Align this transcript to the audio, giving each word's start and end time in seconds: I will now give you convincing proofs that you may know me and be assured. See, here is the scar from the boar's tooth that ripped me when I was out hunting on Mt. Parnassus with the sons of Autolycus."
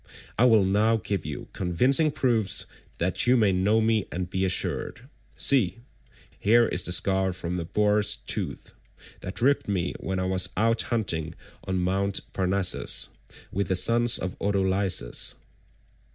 I 0.35 0.45
will 0.45 0.65
now 0.65 0.97
give 0.97 1.27
you 1.27 1.47
convincing 1.53 2.09
proofs 2.09 2.65
that 2.97 3.27
you 3.27 3.37
may 3.37 3.51
know 3.51 3.81
me 3.81 4.07
and 4.11 4.27
be 4.27 4.43
assured. 4.45 5.07
See, 5.35 5.77
here 6.39 6.67
is 6.67 6.81
the 6.81 6.91
scar 6.91 7.31
from 7.33 7.53
the 7.55 7.65
boar's 7.65 8.15
tooth 8.15 8.73
that 9.19 9.43
ripped 9.43 9.67
me 9.67 9.93
when 9.99 10.17
I 10.17 10.25
was 10.25 10.49
out 10.57 10.81
hunting 10.89 11.35
on 11.65 11.77
Mt. 11.83 12.21
Parnassus 12.33 13.09
with 13.51 13.67
the 13.67 13.75
sons 13.75 14.17
of 14.17 14.35
Autolycus." 14.41 15.35